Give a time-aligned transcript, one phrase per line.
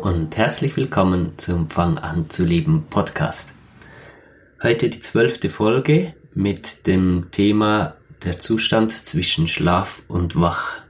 [0.00, 3.52] Und herzlich willkommen zum Fang an zu leben Podcast.
[4.62, 10.80] Heute die zwölfte Folge mit dem Thema der Zustand zwischen Schlaf und Wach,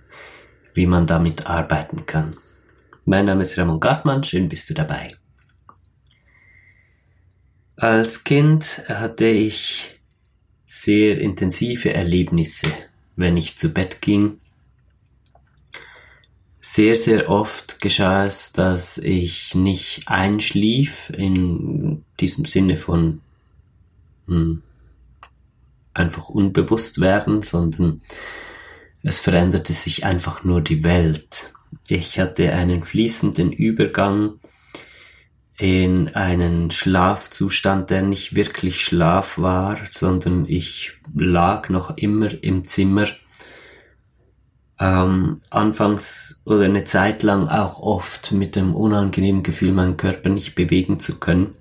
[0.75, 2.37] wie man damit arbeiten kann.
[3.05, 5.09] Mein Name ist Ramon Gartmann, schön bist du dabei.
[7.75, 10.01] Als Kind hatte ich
[10.67, 12.69] sehr intensive Erlebnisse,
[13.17, 14.40] wenn ich zu Bett ging
[16.61, 23.23] sehr, sehr oft geschah es, dass ich nicht einschlief in diesem Sinne von
[24.27, 24.63] hm,
[25.95, 28.03] einfach unbewusst werden, sondern
[29.03, 31.53] es veränderte sich einfach nur die Welt.
[31.89, 34.39] Ich hatte einen fließenden Übergang
[35.57, 43.07] in einen Schlafzustand, der nicht wirklich Schlaf war, sondern ich lag noch immer im Zimmer
[44.81, 50.55] ähm, anfangs oder eine Zeit lang auch oft mit dem unangenehmen Gefühl, meinen Körper nicht
[50.55, 51.55] bewegen zu können.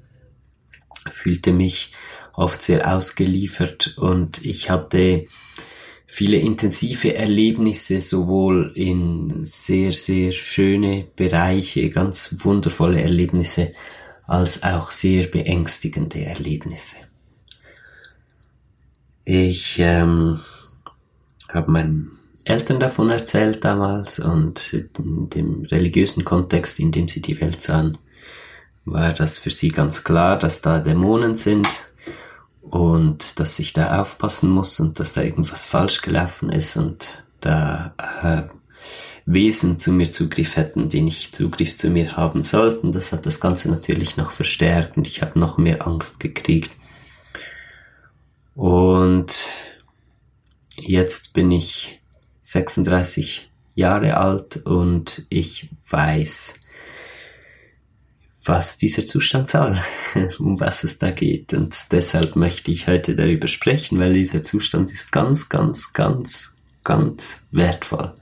[1.11, 1.91] Fühlte mich
[2.33, 5.25] oft sehr ausgeliefert und ich hatte
[6.05, 13.73] viele intensive Erlebnisse, sowohl in sehr, sehr schöne Bereiche, ganz wundervolle Erlebnisse,
[14.25, 16.95] als auch sehr beängstigende Erlebnisse.
[19.25, 20.39] Ich ähm,
[21.49, 22.11] habe meinen
[22.49, 27.97] Eltern davon erzählt damals und in dem religiösen Kontext, in dem sie die Welt sahen,
[28.85, 31.67] war das für sie ganz klar, dass da Dämonen sind
[32.61, 37.93] und dass ich da aufpassen muss und dass da irgendwas falsch gelaufen ist und da
[38.21, 38.43] äh,
[39.25, 42.91] Wesen zu mir Zugriff hätten, die nicht Zugriff zu mir haben sollten.
[42.91, 46.71] Das hat das Ganze natürlich noch verstärkt und ich habe noch mehr Angst gekriegt.
[48.55, 49.51] Und
[50.75, 51.98] jetzt bin ich
[52.49, 56.55] 36 Jahre alt und ich weiß,
[58.43, 59.77] was dieser Zustand soll,
[60.39, 61.53] um was es da geht.
[61.53, 67.41] Und deshalb möchte ich heute darüber sprechen, weil dieser Zustand ist ganz, ganz, ganz, ganz
[67.51, 68.15] wertvoll.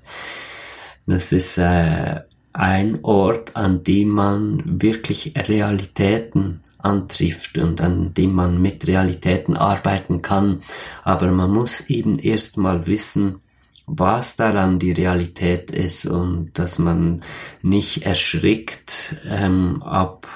[1.05, 2.19] Das ist äh,
[2.51, 10.21] ein Ort, an dem man wirklich Realitäten antrifft und an dem man mit Realitäten arbeiten
[10.21, 10.59] kann.
[11.05, 13.39] Aber man muss eben erstmal wissen,
[13.87, 17.21] was daran die Realität ist und dass man
[17.61, 20.27] nicht erschrickt ähm, ab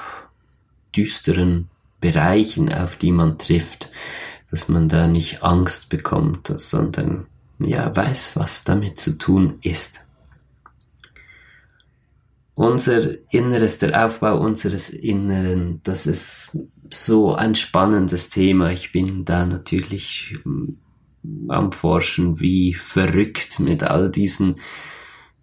[0.95, 1.67] düsteren
[1.99, 3.91] Bereichen, auf die man trifft,
[4.49, 7.27] dass man da nicht Angst bekommt, sondern
[7.59, 10.05] ja weiß, was damit zu tun ist.
[12.53, 13.01] Unser
[13.33, 16.57] Inneres, der Aufbau unseres Inneren, das ist
[16.89, 18.71] so ein spannendes Thema.
[18.71, 20.37] Ich bin da natürlich
[21.47, 24.55] am Forschen, wie verrückt mit all diesen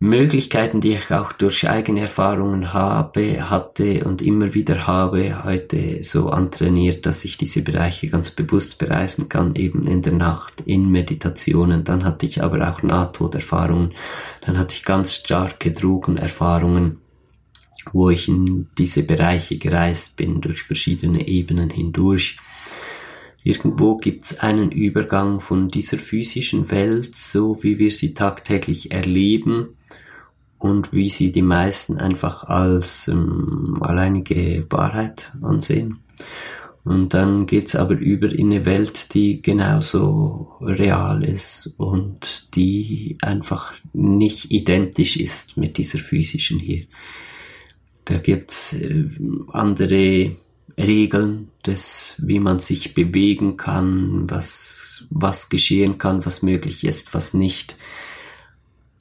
[0.01, 6.31] Möglichkeiten, die ich auch durch eigene Erfahrungen habe, hatte und immer wieder habe, heute so
[6.31, 11.83] antrainiert, dass ich diese Bereiche ganz bewusst bereisen kann, eben in der Nacht, in Meditationen.
[11.83, 13.95] Dann hatte ich aber auch Nahtoderfahrungen.
[14.43, 16.99] Dann hatte ich ganz starke Drogenerfahrungen,
[17.93, 22.39] wo ich in diese Bereiche gereist bin, durch verschiedene Ebenen hindurch.
[23.43, 29.69] Irgendwo gibt es einen Übergang von dieser physischen Welt, so wie wir sie tagtäglich erleben
[30.59, 35.99] und wie sie die meisten einfach als ähm, alleinige Wahrheit ansehen.
[36.85, 43.75] Und dann geht's aber über in eine Welt, die genauso real ist und die einfach
[43.93, 46.87] nicht identisch ist mit dieser physischen hier.
[48.05, 49.05] Da gibt's äh,
[49.53, 50.35] andere
[50.79, 57.35] Regeln des, wie man sich bewegen kann, was, was geschehen kann, was möglich ist, was
[57.35, 57.77] nicht.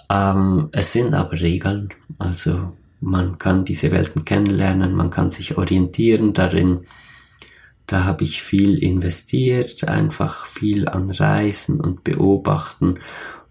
[0.10, 6.34] Ähm, es sind aber Regeln, also man kann diese Welten kennenlernen, man kann sich orientieren
[6.34, 6.88] darin.
[7.86, 12.98] Da habe ich viel investiert, einfach viel an Reisen und Beobachten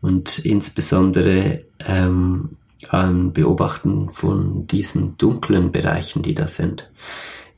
[0.01, 2.57] und insbesondere ähm,
[2.89, 6.91] an Beobachten von diesen dunklen Bereichen, die da sind.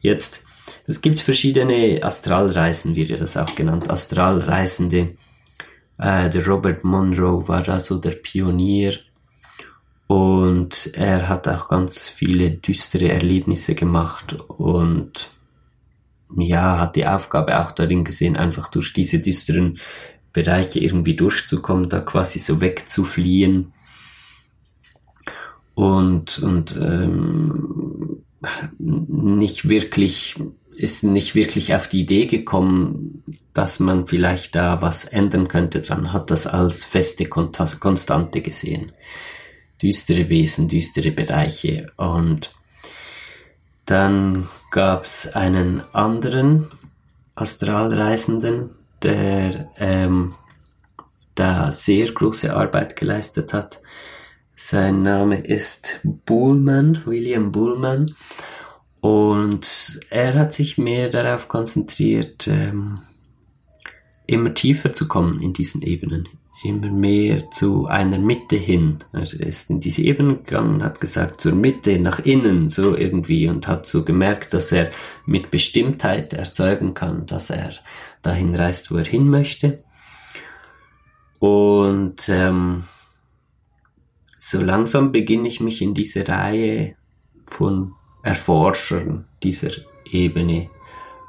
[0.01, 0.45] Jetzt
[0.89, 5.17] es gibt verschiedene Astralreisen, wird ja das auch genannt, Astralreisende.
[5.99, 8.95] Äh, der Robert Monroe war da so der Pionier
[10.07, 15.29] und er hat auch ganz viele düstere Erlebnisse gemacht und
[16.35, 19.79] ja, hat die Aufgabe auch darin gesehen, einfach durch diese düsteren
[20.33, 23.75] Bereiche irgendwie durchzukommen, da quasi so wegzufliehen
[25.75, 28.23] und, und ähm,
[28.79, 30.37] nicht wirklich
[30.79, 36.13] ist nicht wirklich auf die Idee gekommen, dass man vielleicht da was ändern könnte dran,
[36.13, 38.93] hat das als feste Konstante gesehen.
[39.83, 42.53] Düstere Wesen, düstere Bereiche und
[43.89, 46.69] Dann gab es einen anderen
[47.35, 50.35] Astralreisenden, der ähm,
[51.35, 53.81] da sehr große Arbeit geleistet hat.
[54.55, 58.15] Sein Name ist Bullman, William Bullman.
[59.01, 63.01] Und er hat sich mehr darauf konzentriert, ähm,
[64.27, 66.29] immer tiefer zu kommen in diesen Ebenen,
[66.65, 68.99] immer mehr zu einer Mitte hin.
[69.13, 73.69] Er ist in diese Ebene gegangen, hat gesagt, zur Mitte, nach innen, so irgendwie, und
[73.69, 74.91] hat so gemerkt, dass er
[75.27, 77.73] mit Bestimmtheit erzeugen kann, dass er
[78.23, 79.79] dahin reist, wo er hin möchte.
[81.39, 82.83] Und ähm,
[84.39, 86.97] so langsam beginne ich mich in diese Reihe
[87.47, 89.71] von Erforschern dieser
[90.11, 90.71] Ebene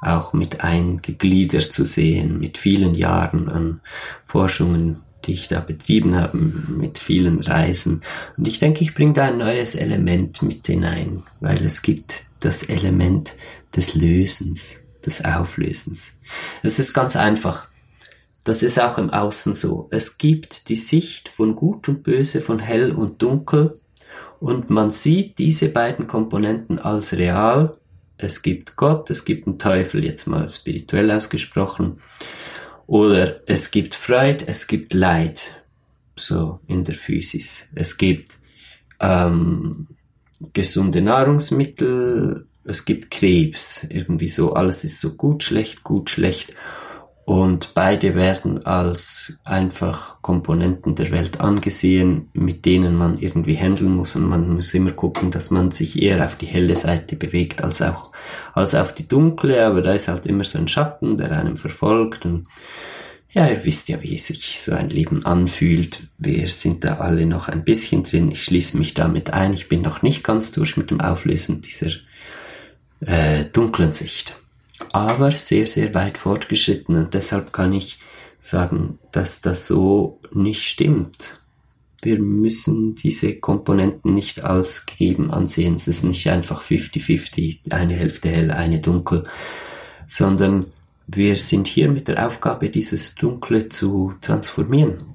[0.00, 3.80] auch mit eingegliedert zu sehen, mit vielen Jahren an
[4.24, 8.00] Forschungen, die ich da betrieben habe, mit vielen Reisen.
[8.36, 12.62] Und ich denke, ich bringe da ein neues Element mit hinein, weil es gibt das
[12.62, 13.34] Element
[13.76, 16.12] des Lösens, des Auflösens.
[16.62, 17.68] Es ist ganz einfach.
[18.44, 19.88] Das ist auch im Außen so.
[19.90, 23.79] Es gibt die Sicht von Gut und Böse, von Hell und Dunkel,
[24.40, 27.76] und man sieht diese beiden Komponenten als real
[28.22, 31.98] es gibt Gott, es gibt einen Teufel, jetzt mal spirituell ausgesprochen.
[32.86, 35.62] Oder es gibt Freude, es gibt Leid,
[36.16, 37.68] so in der Physis.
[37.74, 38.32] Es gibt
[39.00, 39.86] ähm,
[40.52, 46.52] gesunde Nahrungsmittel, es gibt Krebs, irgendwie so, alles ist so gut, schlecht, gut, schlecht.
[47.30, 54.16] Und beide werden als einfach Komponenten der Welt angesehen, mit denen man irgendwie handeln muss.
[54.16, 57.82] Und man muss immer gucken, dass man sich eher auf die helle Seite bewegt als
[57.82, 58.10] auch,
[58.52, 59.64] als auf die dunkle.
[59.64, 62.26] Aber da ist halt immer so ein Schatten, der einem verfolgt.
[62.26, 62.48] Und
[63.28, 66.08] ja, ihr wisst ja, wie sich so ein Leben anfühlt.
[66.18, 68.32] Wir sind da alle noch ein bisschen drin.
[68.32, 69.52] Ich schließe mich damit ein.
[69.52, 71.92] Ich bin noch nicht ganz durch mit dem Auflösen dieser
[73.06, 74.34] äh, dunklen Sicht
[74.92, 77.98] aber sehr, sehr weit fortgeschritten und deshalb kann ich
[78.40, 81.40] sagen, dass das so nicht stimmt.
[82.02, 85.74] Wir müssen diese Komponenten nicht als gegeben ansehen.
[85.74, 89.26] Es ist nicht einfach 50-50, eine Hälfte hell, eine dunkel,
[90.06, 90.66] sondern
[91.06, 95.14] wir sind hier mit der Aufgabe, dieses Dunkle zu transformieren.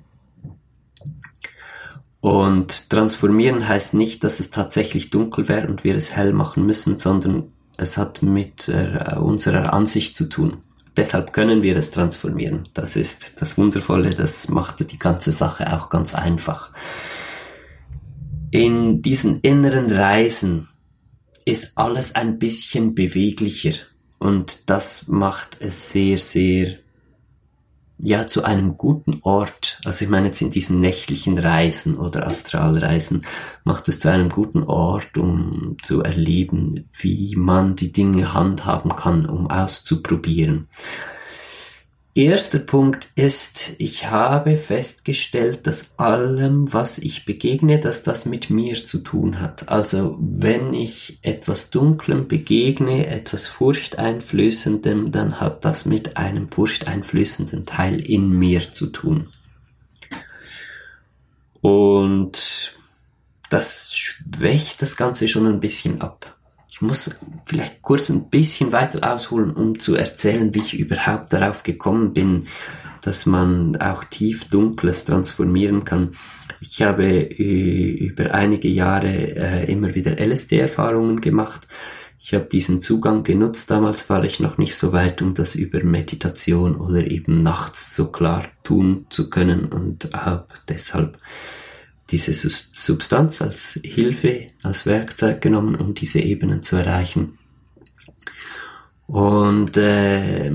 [2.20, 6.98] Und transformieren heißt nicht, dass es tatsächlich dunkel wäre und wir es hell machen müssen,
[6.98, 10.58] sondern es hat mit äh, unserer Ansicht zu tun.
[10.98, 12.70] Deshalb können wir es transformieren.
[12.74, 16.72] Das ist das Wundervolle, das macht die ganze Sache auch ganz einfach.
[18.52, 20.70] In diesen inneren Reisen
[21.44, 23.74] ist alles ein bisschen beweglicher
[24.20, 26.78] und das macht es sehr, sehr
[27.98, 33.26] ja, zu einem guten Ort, also ich meine jetzt in diesen nächtlichen Reisen oder Astralreisen,
[33.64, 39.26] macht es zu einem guten Ort, um zu erleben, wie man die Dinge handhaben kann,
[39.26, 40.68] um auszuprobieren.
[42.18, 48.74] Erster Punkt ist, ich habe festgestellt, dass allem, was ich begegne, dass das mit mir
[48.86, 49.68] zu tun hat.
[49.68, 58.00] Also wenn ich etwas Dunklem begegne, etwas Furchteinflößendem, dann hat das mit einem furchteinflößenden Teil
[58.00, 59.28] in mir zu tun.
[61.60, 62.78] Und
[63.50, 66.35] das schwächt das Ganze schon ein bisschen ab.
[66.76, 67.10] Ich muss
[67.46, 72.48] vielleicht kurz ein bisschen weiter ausholen, um zu erzählen, wie ich überhaupt darauf gekommen bin,
[73.02, 76.18] dass man auch tief Dunkles transformieren kann.
[76.60, 81.66] Ich habe äh, über einige Jahre äh, immer wieder LSD-Erfahrungen gemacht.
[82.20, 83.72] Ich habe diesen Zugang genutzt.
[83.72, 88.12] Damals war ich noch nicht so weit, um das über Meditation oder eben nachts so
[88.12, 91.20] klar tun zu können und habe deshalb
[92.12, 97.38] diese Substanz als Hilfe, als Werkzeug genommen, um diese Ebenen zu erreichen.
[99.08, 100.52] Und äh,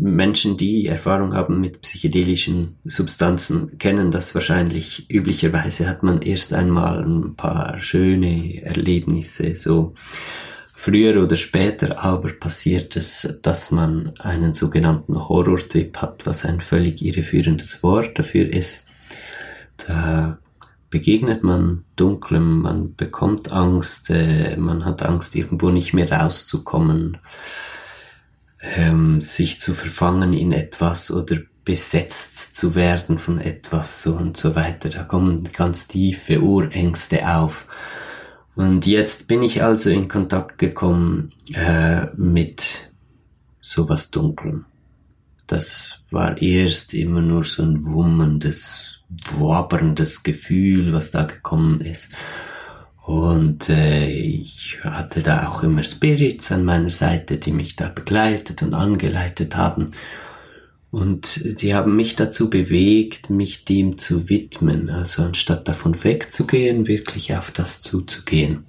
[0.00, 5.10] Menschen, die Erfahrung haben mit psychedelischen Substanzen, kennen das wahrscheinlich.
[5.10, 9.94] Üblicherweise hat man erst einmal ein paar schöne Erlebnisse, so
[10.72, 17.04] früher oder später aber passiert es, dass man einen sogenannten Horrortrip hat, was ein völlig
[17.04, 18.86] irreführendes Wort dafür ist.
[19.78, 20.38] Da
[20.90, 27.18] begegnet man Dunklem, man bekommt Angst, äh, man hat Angst, irgendwo nicht mehr rauszukommen,
[28.60, 34.56] ähm, sich zu verfangen in etwas oder besetzt zu werden von etwas so und so
[34.56, 34.88] weiter.
[34.88, 37.66] Da kommen ganz tiefe Urängste auf.
[38.54, 42.90] Und jetzt bin ich also in Kontakt gekommen äh, mit
[43.60, 44.64] sowas Dunklem.
[45.46, 52.12] Das war erst immer nur so ein wummendes wabberndes Gefühl, was da gekommen ist.
[53.02, 58.62] Und äh, ich hatte da auch immer Spirits an meiner Seite, die mich da begleitet
[58.62, 59.90] und angeleitet haben.
[60.90, 64.90] Und die haben mich dazu bewegt, mich dem zu widmen.
[64.90, 68.64] Also anstatt davon wegzugehen, wirklich auf das zuzugehen.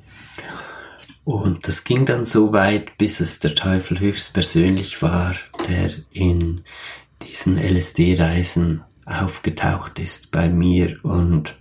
[1.24, 5.36] Und das ging dann so weit, bis es der Teufel höchstpersönlich war,
[5.68, 6.62] der in
[7.28, 11.56] diesen LSD-Reisen aufgetaucht ist bei mir und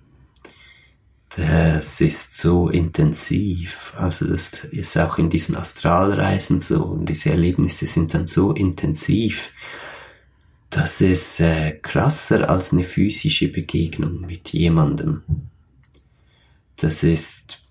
[1.37, 3.95] das ist so intensiv.
[3.97, 9.53] Also das ist auch in diesen Astralreisen so und diese Erlebnisse sind dann so intensiv.
[10.71, 15.23] Das ist äh, krasser als eine physische Begegnung mit jemandem.
[16.77, 17.63] Das ist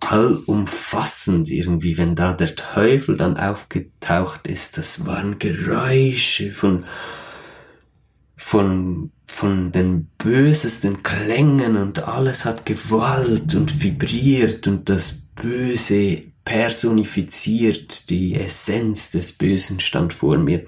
[0.00, 4.78] allumfassend irgendwie, wenn da der Teufel dann aufgetaucht ist.
[4.78, 6.86] Das waren Geräusche von
[8.40, 18.08] von, von den bösesten Klängen und alles hat Gewalt und vibriert und das Böse personifiziert,
[18.08, 20.64] die Essenz des Bösen stand vor mir.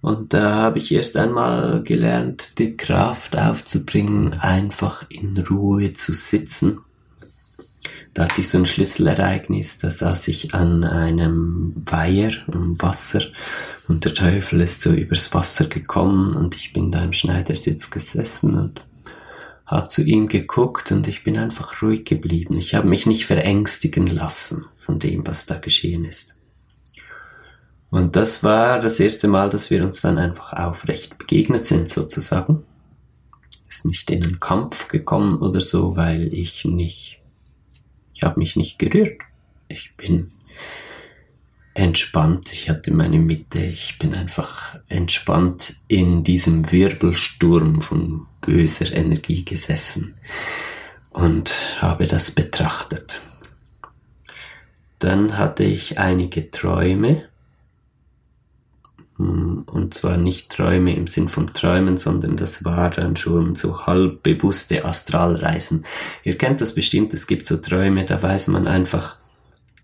[0.00, 6.80] Und da habe ich erst einmal gelernt, die Kraft aufzubringen, einfach in Ruhe zu sitzen
[8.14, 13.22] da hatte ich so ein Schlüsselereignis, da saß ich an einem Weiher, im Wasser,
[13.88, 18.58] und der Teufel ist so übers Wasser gekommen und ich bin da im Schneidersitz gesessen
[18.58, 18.82] und
[19.66, 22.56] habe zu ihm geguckt und ich bin einfach ruhig geblieben.
[22.56, 26.34] Ich habe mich nicht verängstigen lassen von dem, was da geschehen ist.
[27.90, 32.64] Und das war das erste Mal, dass wir uns dann einfach aufrecht begegnet sind, sozusagen.
[33.68, 37.19] Ist nicht in einen Kampf gekommen oder so, weil ich nicht
[38.20, 39.22] ich habe mich nicht gerührt.
[39.68, 40.28] Ich bin
[41.72, 42.52] entspannt.
[42.52, 43.60] Ich hatte meine Mitte.
[43.60, 50.16] Ich bin einfach entspannt in diesem Wirbelsturm von böser Energie gesessen
[51.08, 53.22] und habe das betrachtet.
[54.98, 57.29] Dann hatte ich einige Träume
[59.66, 64.84] und zwar nicht Träume im Sinn von Träumen, sondern das war dann schon so halbbewusste
[64.84, 65.84] Astralreisen.
[66.24, 69.16] Ihr kennt das bestimmt, es gibt so Träume, da weiß man einfach,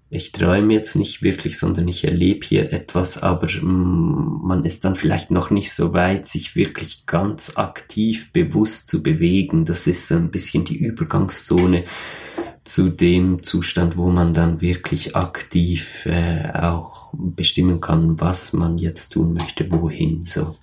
[0.08, 4.94] ich träume jetzt nicht wirklich, sondern ich erlebe hier etwas, aber hm, man ist dann
[4.94, 9.64] vielleicht noch nicht so weit, sich wirklich ganz aktiv bewusst zu bewegen.
[9.64, 11.84] Das ist so ein bisschen die Übergangszone
[12.68, 19.10] zu dem Zustand, wo man dann wirklich aktiv äh, auch bestimmen kann, was man jetzt
[19.10, 20.56] tun möchte, wohin so.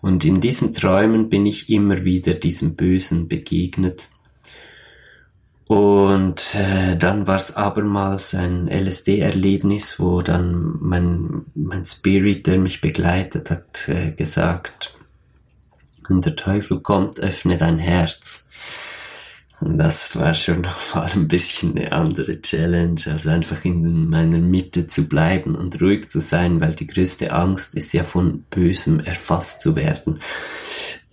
[0.00, 4.10] Und in diesen Träumen bin ich immer wieder diesem Bösen begegnet.
[5.66, 12.82] Und äh, dann war es abermals ein LSD-Erlebnis, wo dann mein, mein Spirit, der mich
[12.82, 14.94] begleitet hat, äh, gesagt,
[16.06, 18.46] wenn der Teufel kommt, öffne dein Herz.
[19.60, 25.08] Das war schon nochmal ein bisschen eine andere Challenge, als einfach in meiner Mitte zu
[25.08, 29.76] bleiben und ruhig zu sein, weil die größte Angst ist ja von Bösem erfasst zu
[29.76, 30.18] werden.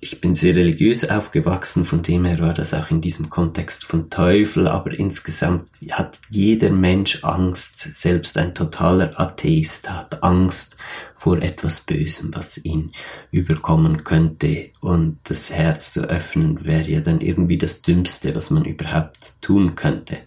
[0.03, 4.09] Ich bin sehr religiös aufgewachsen, von dem her war das auch in diesem Kontext von
[4.09, 10.75] Teufel, aber insgesamt hat jeder Mensch Angst, selbst ein totaler Atheist hat Angst
[11.21, 12.93] vor etwas Bösem, was ihn
[13.29, 18.65] überkommen könnte und das Herz zu öffnen wäre ja dann irgendwie das Dümmste, was man
[18.65, 20.17] überhaupt tun könnte.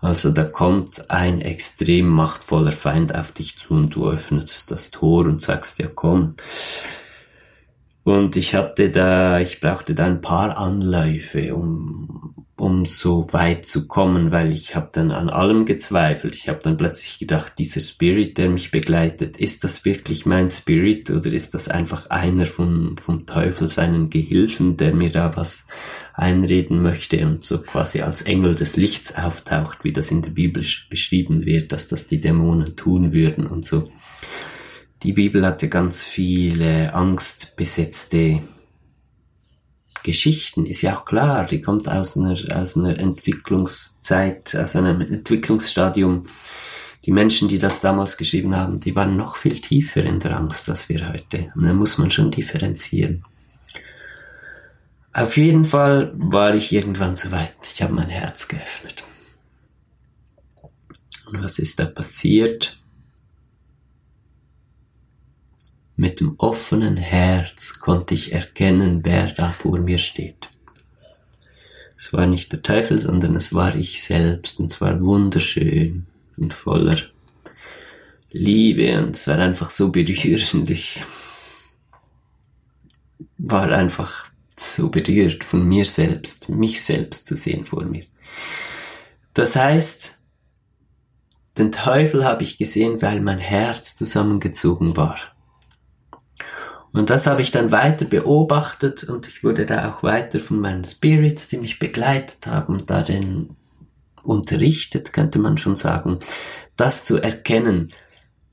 [0.00, 5.26] Also da kommt ein extrem machtvoller Feind auf dich zu und du öffnest das Tor
[5.26, 6.34] und sagst, ja komm,
[8.02, 12.13] und ich hatte da, ich brauchte da ein paar Anläufe, um,
[12.56, 16.36] um so weit zu kommen, weil ich habe dann an allem gezweifelt.
[16.36, 21.10] Ich habe dann plötzlich gedacht, dieser Spirit, der mich begleitet, ist das wirklich mein Spirit
[21.10, 25.66] oder ist das einfach einer von, vom Teufel, seinen Gehilfen, der mir da was
[26.12, 30.64] einreden möchte und so quasi als Engel des Lichts auftaucht, wie das in der Bibel
[30.88, 33.90] beschrieben wird, dass das die Dämonen tun würden und so.
[35.02, 38.42] Die Bibel hatte ganz viele angstbesetzte
[40.04, 46.24] Geschichten, ist ja auch klar, die kommt aus einer, aus einer Entwicklungszeit, aus einem Entwicklungsstadium.
[47.04, 50.68] Die Menschen, die das damals geschrieben haben, die waren noch viel tiefer in der Angst
[50.68, 51.48] als wir heute.
[51.56, 53.24] Und da muss man schon differenzieren.
[55.12, 57.54] Auf jeden Fall war ich irgendwann so weit.
[57.62, 59.04] Ich habe mein Herz geöffnet.
[61.26, 62.76] Und was ist da passiert?
[65.96, 70.48] Mit dem offenen Herz konnte ich erkennen, wer da vor mir steht.
[71.96, 76.52] Es war nicht der Teufel, sondern es war ich selbst und es war wunderschön und
[76.52, 76.98] voller
[78.32, 80.68] Liebe und es war einfach so berührend.
[80.68, 81.00] Ich
[83.38, 88.04] war einfach so berührt von mir selbst, mich selbst zu sehen vor mir.
[89.32, 90.20] Das heißt,
[91.56, 95.18] den Teufel habe ich gesehen, weil mein Herz zusammengezogen war.
[96.94, 100.84] Und das habe ich dann weiter beobachtet und ich wurde da auch weiter von meinen
[100.84, 103.50] Spirits, die mich begleitet haben, darin
[104.22, 106.20] unterrichtet, könnte man schon sagen,
[106.76, 107.92] das zu erkennen.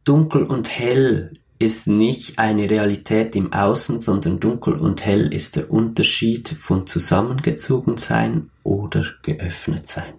[0.06, 5.70] Dunkel und hell ist nicht eine Realität im Außen, sondern dunkel und hell ist der
[5.70, 10.14] Unterschied von zusammengezogen sein oder geöffnet sein.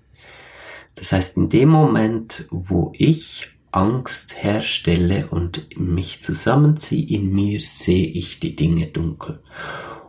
[0.95, 8.07] Das heißt, in dem Moment, wo ich Angst herstelle und mich zusammenziehe, in mir sehe
[8.07, 9.41] ich die Dinge dunkel.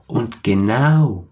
[0.05, 1.27] Und genau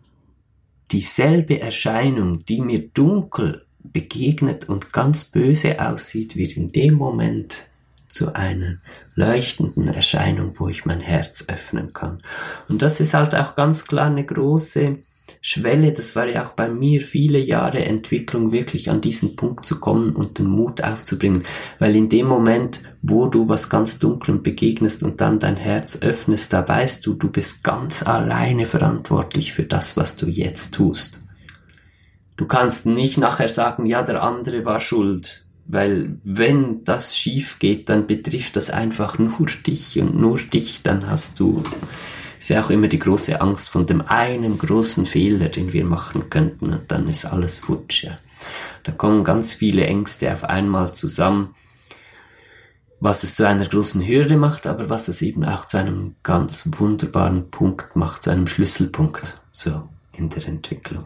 [0.91, 7.67] dieselbe Erscheinung, die mir dunkel begegnet und ganz böse aussieht, wird in dem Moment
[8.07, 8.77] zu einer
[9.15, 12.21] leuchtenden Erscheinung, wo ich mein Herz öffnen kann.
[12.67, 14.99] Und das ist halt auch ganz klar eine große
[15.43, 19.79] Schwelle, das war ja auch bei mir viele Jahre Entwicklung, wirklich an diesen Punkt zu
[19.79, 21.43] kommen und den Mut aufzubringen.
[21.79, 26.53] Weil in dem Moment, wo du was ganz Dunklem begegnest und dann dein Herz öffnest,
[26.53, 31.23] da weißt du, du bist ganz alleine verantwortlich für das, was du jetzt tust.
[32.37, 35.47] Du kannst nicht nachher sagen, ja, der andere war schuld.
[35.65, 41.09] Weil wenn das schief geht, dann betrifft das einfach nur dich und nur dich, dann
[41.09, 41.63] hast du
[42.41, 46.31] ist ja auch immer die große Angst von dem einen großen Fehler, den wir machen
[46.31, 48.03] könnten und dann ist alles futsch.
[48.03, 48.17] Ja.
[48.83, 51.53] Da kommen ganz viele Ängste auf einmal zusammen,
[52.99, 56.67] was es zu einer großen Hürde macht, aber was es eben auch zu einem ganz
[56.79, 61.05] wunderbaren Punkt macht, zu einem Schlüsselpunkt so in der Entwicklung.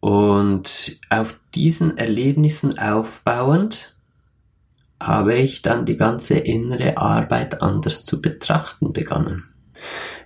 [0.00, 3.96] Und auf diesen Erlebnissen aufbauend
[5.00, 9.44] habe ich dann die ganze innere Arbeit anders zu betrachten begonnen.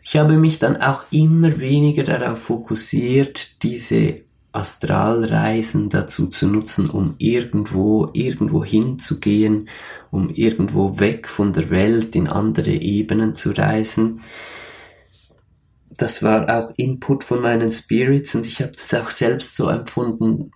[0.03, 7.15] Ich habe mich dann auch immer weniger darauf fokussiert, diese Astralreisen dazu zu nutzen, um
[7.19, 9.69] irgendwo, irgendwo hinzugehen,
[10.11, 14.21] um irgendwo weg von der Welt in andere Ebenen zu reisen.
[15.97, 20.51] Das war auch Input von meinen Spirits und ich habe das auch selbst so empfunden,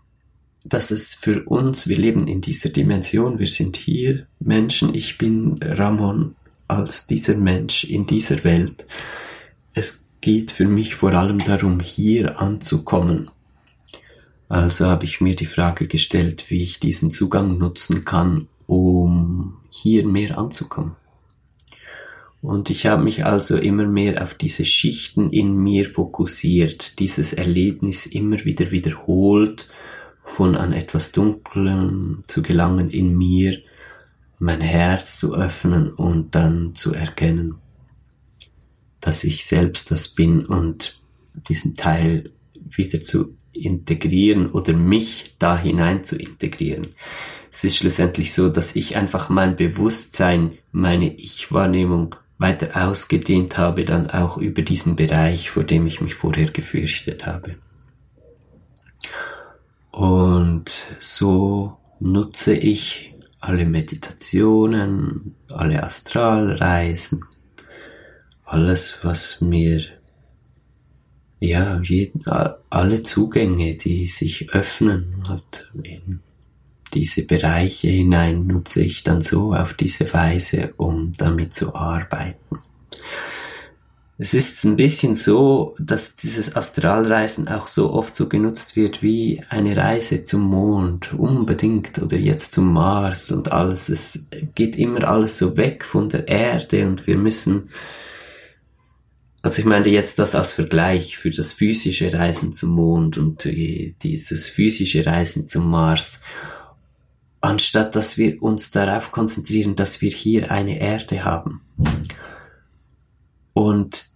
[0.68, 5.58] dass es für uns, wir leben in dieser Dimension, wir sind hier Menschen, ich bin
[5.62, 6.34] Ramon
[6.68, 8.86] als dieser Mensch in dieser Welt.
[9.74, 13.30] Es geht für mich vor allem darum, hier anzukommen.
[14.48, 20.06] Also habe ich mir die Frage gestellt, wie ich diesen Zugang nutzen kann, um hier
[20.06, 20.96] mehr anzukommen.
[22.42, 28.06] Und ich habe mich also immer mehr auf diese Schichten in mir fokussiert, dieses Erlebnis
[28.06, 29.68] immer wieder wiederholt
[30.26, 33.62] von an etwas Dunklem zu gelangen in mir,
[34.38, 37.54] mein Herz zu öffnen und dann zu erkennen,
[39.00, 41.00] dass ich selbst das bin und
[41.48, 46.88] diesen Teil wieder zu integrieren oder mich da hinein zu integrieren.
[47.50, 54.10] Es ist schlussendlich so, dass ich einfach mein Bewusstsein, meine Ich-Wahrnehmung weiter ausgedehnt habe, dann
[54.10, 57.56] auch über diesen Bereich, vor dem ich mich vorher gefürchtet habe.
[59.96, 67.24] Und so nutze ich alle Meditationen, alle Astralreisen,
[68.44, 69.82] alles, was mir,
[71.40, 72.22] ja, jeden,
[72.68, 76.20] alle Zugänge, die sich öffnen, halt in
[76.92, 82.58] diese Bereiche hinein nutze ich dann so auf diese Weise, um damit zu arbeiten.
[84.18, 89.42] Es ist ein bisschen so, dass dieses Astralreisen auch so oft so genutzt wird wie
[89.50, 93.90] eine Reise zum Mond, unbedingt, oder jetzt zum Mars und alles.
[93.90, 97.68] Es geht immer alles so weg von der Erde und wir müssen,
[99.42, 104.48] also ich meine jetzt das als Vergleich für das physische Reisen zum Mond und dieses
[104.48, 106.22] physische Reisen zum Mars,
[107.42, 111.60] anstatt dass wir uns darauf konzentrieren, dass wir hier eine Erde haben.
[113.56, 114.10] Und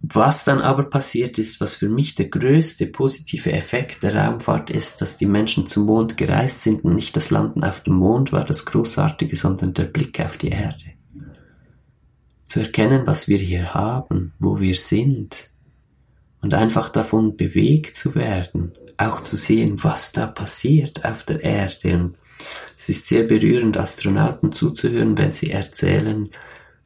[0.00, 5.00] was dann aber passiert ist, was für mich der größte positive Effekt der Raumfahrt ist,
[5.00, 8.44] dass die Menschen zum Mond gereist sind und nicht das Landen auf dem Mond war
[8.44, 10.84] das Großartige, sondern der Blick auf die Erde.
[12.44, 15.50] Zu erkennen, was wir hier haben, wo wir sind
[16.40, 21.96] und einfach davon bewegt zu werden, auch zu sehen, was da passiert auf der Erde.
[21.96, 22.16] Und
[22.76, 26.30] es ist sehr berührend, Astronauten zuzuhören, wenn sie erzählen,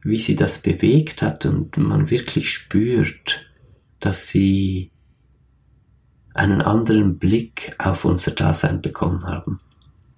[0.02, 3.46] wie sie das bewegt hat und man wirklich spürt,
[4.00, 4.90] dass sie
[6.34, 9.60] einen anderen Blick auf unser Dasein bekommen haben.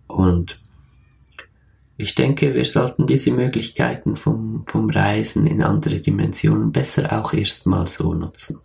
[0.06, 0.60] Und
[1.96, 7.86] ich denke, wir sollten diese Möglichkeiten vom, vom Reisen in andere Dimensionen besser auch erstmal
[7.86, 8.60] so nutzen.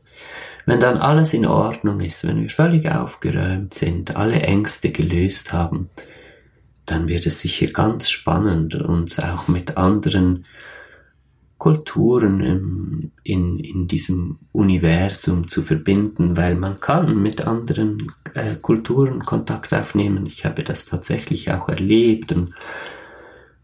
[0.66, 5.90] Wenn dann alles in Ordnung ist, wenn wir völlig aufgeräumt sind, alle Ängste gelöst haben,
[6.86, 10.46] dann wird es sicher ganz spannend, uns auch mit anderen
[11.60, 19.20] Kulturen in, in, in diesem Universum zu verbinden, weil man kann mit anderen äh, Kulturen
[19.20, 20.26] Kontakt aufnehmen.
[20.26, 22.54] Ich habe das tatsächlich auch erlebt und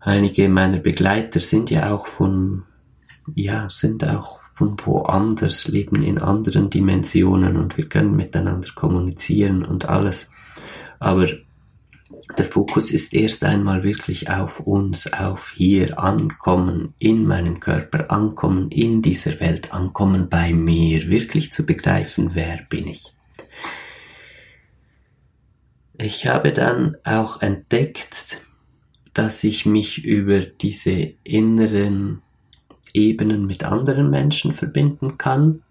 [0.01, 2.63] einige meiner Begleiter sind ja auch von,
[3.34, 9.88] ja, sind auch von woanders, leben in anderen Dimensionen und wir können miteinander kommunizieren und
[9.88, 10.31] alles.
[10.99, 11.27] Aber
[12.38, 18.71] der Fokus ist erst einmal wirklich auf uns, auf hier ankommen, in meinem Körper ankommen,
[18.71, 23.13] in dieser Welt ankommen, bei mir, wirklich zu begreifen, wer bin ich.
[25.97, 28.39] Ich habe dann auch entdeckt,
[29.13, 32.21] dass ich mich über diese inneren
[32.93, 35.61] Ebenen mit anderen Menschen verbinden kann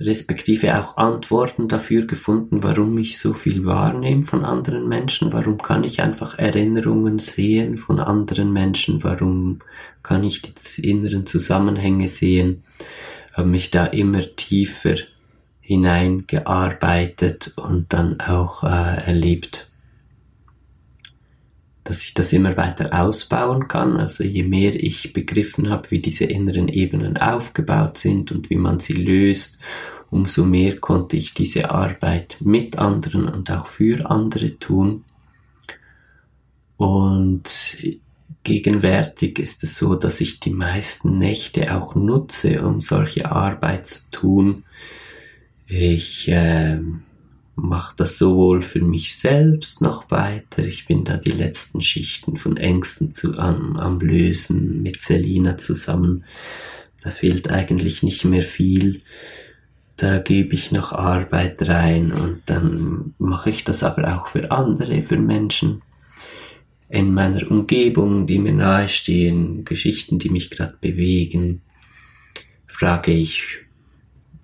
[0.00, 5.84] respektive auch Antworten dafür gefunden, warum ich so viel wahrnehme von anderen Menschen, warum kann
[5.84, 9.60] ich einfach Erinnerungen sehen von anderen Menschen, warum
[10.02, 12.64] kann ich die inneren Zusammenhänge sehen,
[13.34, 14.94] habe mich da immer tiefer
[15.60, 19.69] hineingearbeitet und dann auch äh, erlebt,
[21.84, 23.96] dass ich das immer weiter ausbauen kann.
[23.96, 28.78] Also je mehr ich begriffen habe, wie diese inneren Ebenen aufgebaut sind und wie man
[28.78, 29.58] sie löst,
[30.10, 35.04] umso mehr konnte ich diese Arbeit mit anderen und auch für andere tun.
[36.76, 37.78] Und
[38.42, 44.10] gegenwärtig ist es so, dass ich die meisten Nächte auch nutze, um solche Arbeit zu
[44.10, 44.64] tun.
[45.66, 46.78] Ich äh,
[47.62, 50.64] mache das sowohl für mich selbst noch weiter.
[50.64, 56.24] Ich bin da die letzten Schichten von Ängsten zu, am, am Lösen mit Selina zusammen.
[57.02, 59.02] Da fehlt eigentlich nicht mehr viel.
[59.96, 65.02] Da gebe ich noch Arbeit rein und dann mache ich das aber auch für andere,
[65.02, 65.82] für Menschen
[66.88, 71.62] in meiner Umgebung, die mir nahestehen, Geschichten, die mich gerade bewegen,
[72.66, 73.58] frage ich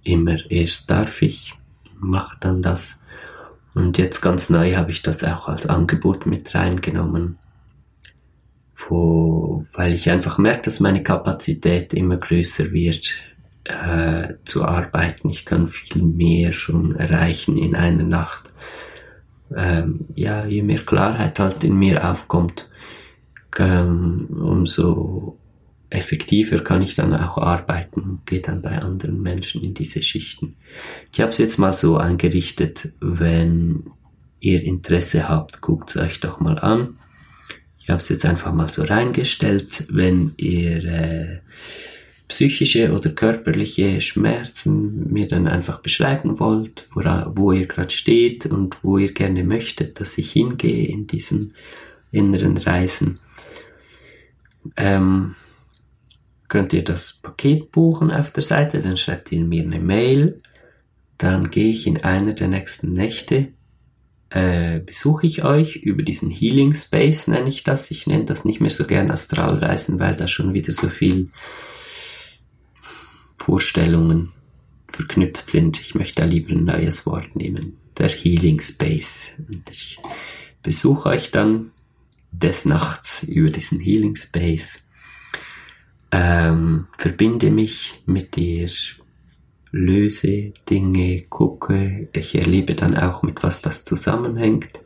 [0.05, 1.55] immer erst darf ich,
[1.99, 3.03] mache dann das
[3.77, 7.37] und jetzt ganz neu habe ich das auch als Angebot mit reingenommen,
[8.89, 13.13] wo, weil ich einfach merke, dass meine Kapazität immer größer wird
[13.65, 15.29] äh, zu arbeiten.
[15.29, 18.51] Ich kann viel mehr schon erreichen in einer Nacht.
[19.55, 22.71] Ähm, ja, je mehr Klarheit halt in mir aufkommt,
[23.59, 25.37] ähm, umso
[25.91, 30.57] effektiver kann ich dann auch arbeiten und gehe dann bei anderen Menschen in diese Schichten.
[31.13, 33.85] Ich habe es jetzt mal so eingerichtet, wenn
[34.41, 36.99] ihr Interesse habt, guckt es euch doch mal an.
[37.79, 41.41] Ich habe es jetzt einfach mal so reingestellt, wenn ihr äh,
[42.29, 47.03] psychische oder körperliche Schmerzen mir dann einfach beschreiben wollt, wo,
[47.37, 51.55] wo ihr gerade steht und wo ihr gerne möchtet, dass ich hingehe in diesen
[52.11, 53.21] inneren Reisen.
[54.77, 55.37] Ähm,
[56.49, 60.39] könnt ihr das Paket buchen auf der Seite, dann schreibt ihr mir eine Mail,
[61.19, 63.49] dann gehe ich in einer der nächsten Nächte,
[64.31, 67.91] äh, besuche ich euch über diesen Healing Space, nenne ich das.
[67.91, 71.31] Ich nenne das nicht mehr so gern Astralreisen, weil da schon wieder so viel
[73.37, 74.31] Vorstellungen
[74.89, 75.81] verknüpft sind.
[75.81, 77.77] Ich möchte da lieber ein neues Wort nehmen.
[77.99, 79.33] Der Healing Space.
[79.49, 79.99] Und ich
[80.63, 81.73] besuche euch dann
[82.33, 84.86] des Nachts über diesen Healing Space
[86.17, 88.71] ähm, verbinde mich mit dir,
[89.71, 94.81] löse Dinge, gucke, ich erlebe dann auch mit was das zusammenhängt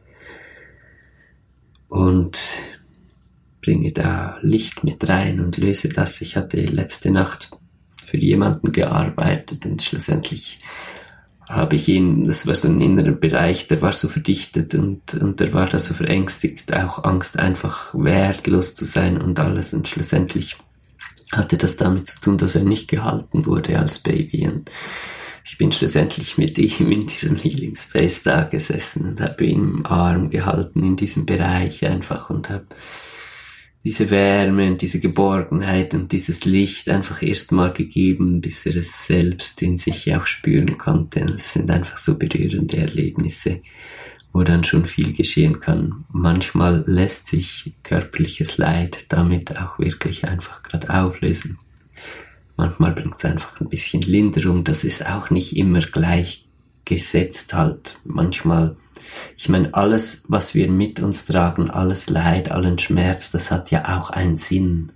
[1.88, 2.40] und
[3.62, 6.20] bringe da Licht mit rein und löse das.
[6.20, 7.50] Ich hatte letzte Nacht
[8.04, 10.58] für jemanden gearbeitet und schlussendlich
[11.48, 15.38] habe ich ihn, das war so ein innerer Bereich, der war so verdichtet und, und
[15.38, 20.56] der war da so verängstigt, auch Angst einfach wertlos zu sein und alles und schlussendlich
[21.32, 24.48] hatte das damit zu tun, dass er nicht gehalten wurde als Baby.
[24.48, 24.70] Und
[25.44, 29.86] ich bin schlussendlich mit ihm in diesem Healing Space da gesessen und habe ihn im
[29.86, 32.66] Arm gehalten in diesem Bereich einfach und habe
[33.82, 39.62] diese Wärme und diese Geborgenheit und dieses Licht einfach erstmal gegeben, bis er es selbst
[39.62, 41.24] in sich auch spüren konnte.
[41.24, 43.62] Das sind einfach so berührende Erlebnisse
[44.32, 46.04] wo dann schon viel geschehen kann.
[46.12, 51.58] Manchmal lässt sich körperliches Leid damit auch wirklich einfach gerade auflösen.
[52.56, 54.64] Manchmal bringt es einfach ein bisschen Linderung.
[54.64, 56.46] Das ist auch nicht immer gleich
[56.84, 57.98] gesetzt halt.
[58.04, 58.76] Manchmal
[59.36, 63.98] Ich meine, alles, was wir mit uns tragen, alles Leid, allen Schmerz, das hat ja
[63.98, 64.92] auch einen Sinn.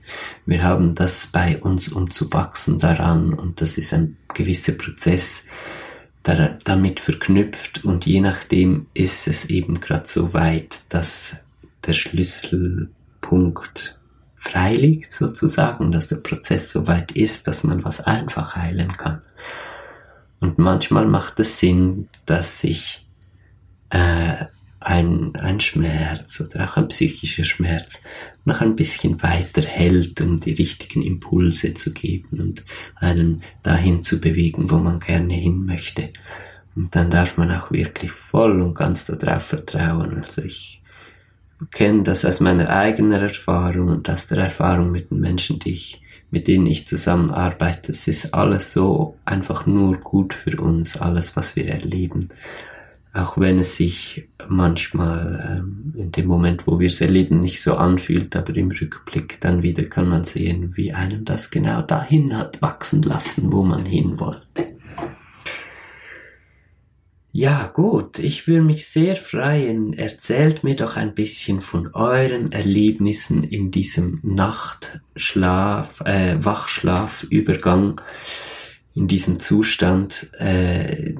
[0.47, 5.44] Wir haben das bei uns, um zu wachsen daran und das ist ein gewisser Prozess
[6.24, 11.37] damit verknüpft und je nachdem ist es eben gerade so weit, dass
[11.87, 14.00] der Schlüsselpunkt
[14.34, 19.22] frei liegt sozusagen, dass der Prozess so weit ist, dass man was einfach heilen kann.
[20.40, 23.06] Und manchmal macht es Sinn, dass sich
[23.90, 24.46] äh,
[24.85, 28.03] ein, ein Schmerz oder auch ein psychischer Schmerz
[28.44, 32.64] noch ein bisschen weiter hält, um die richtigen Impulse zu geben und
[32.97, 36.11] einen dahin zu bewegen, wo man gerne hin möchte.
[36.77, 40.18] Und dann darf man auch wirklich voll und ganz darauf vertrauen.
[40.18, 40.83] Also ich
[41.70, 46.03] kenne das aus meiner eigenen Erfahrung und aus der Erfahrung mit den Menschen, die ich,
[46.31, 47.92] mit denen ich zusammenarbeite.
[47.92, 52.29] Es ist alles so einfach nur gut für uns, alles, was wir erleben.
[53.14, 57.77] Auch wenn es sich manchmal ähm, in dem Moment, wo wir es erleben, nicht so
[57.77, 62.61] anfühlt, aber im Rückblick dann wieder kann man sehen, wie einem das genau dahin hat
[62.61, 64.74] wachsen lassen, wo man hin wollte.
[67.31, 69.92] Ja, gut, ich würde mich sehr freuen.
[69.92, 78.00] Erzählt mir doch ein bisschen von euren Erlebnissen in diesem Nachtschlaf, äh, Wachschlafübergang,
[78.94, 80.31] in diesem Zustand.
[80.38, 81.14] Äh,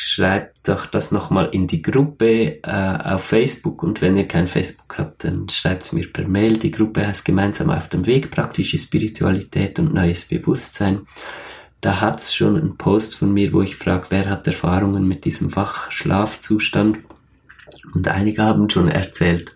[0.00, 4.96] schreibt doch das nochmal in die Gruppe äh, auf Facebook und wenn ihr kein Facebook
[4.96, 6.56] habt, dann schreibt es mir per Mail.
[6.56, 11.06] Die Gruppe heißt Gemeinsam auf dem Weg, praktische Spiritualität und neues Bewusstsein
[11.80, 15.54] da hat's schon einen Post von mir, wo ich frage, wer hat Erfahrungen mit diesem
[15.54, 16.98] Wachschlafzustand?
[17.94, 19.54] Und einige haben schon erzählt,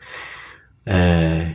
[0.85, 1.55] äh,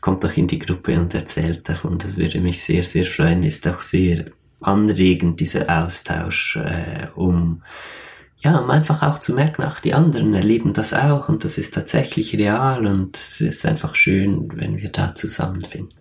[0.00, 1.98] kommt doch in die Gruppe und erzählt davon.
[1.98, 3.42] Das würde mich sehr, sehr freuen.
[3.42, 4.26] Ist auch sehr
[4.60, 7.62] anregend, dieser Austausch, äh, um
[8.44, 11.72] ja, um einfach auch zu merken, ach, die anderen erleben das auch und das ist
[11.72, 15.94] tatsächlich real und es ist einfach schön, wenn wir da zusammenfinden.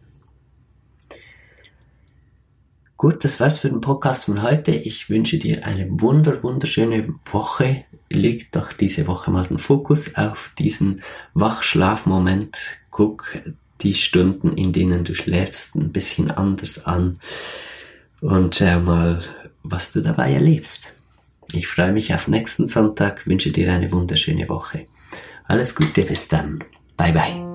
[2.97, 4.71] Gut, das war's für den Podcast von heute.
[4.71, 7.86] Ich wünsche dir eine wunder, wunderschöne Woche.
[8.10, 11.01] Leg doch diese Woche mal den Fokus auf diesen
[11.34, 12.77] Wachschlafmoment.
[12.91, 13.38] Guck
[13.82, 17.19] die Stunden, in denen du schläfst, ein bisschen anders an
[18.21, 19.23] und schau mal,
[19.63, 20.93] was du dabei erlebst.
[21.51, 24.86] Ich freue mich auf nächsten Sonntag, wünsche dir eine wunderschöne Woche.
[25.45, 26.63] Alles Gute, bis dann.
[26.97, 27.52] Bye bye.